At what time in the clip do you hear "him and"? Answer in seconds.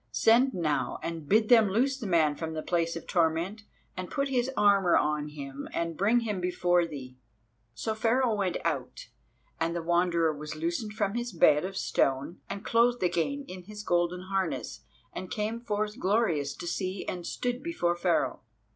5.27-5.95